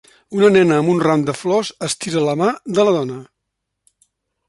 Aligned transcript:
Una 0.37 0.47
nena 0.53 0.79
amb 0.83 0.91
un 0.93 1.03
ram 1.09 1.27
de 1.27 1.35
flors 1.43 1.71
estira 1.89 2.25
la 2.31 2.37
mà 2.43 2.51
de 2.79 2.87
la 2.91 2.97
dona. 3.01 3.23